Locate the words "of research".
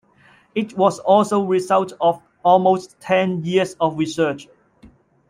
3.79-4.47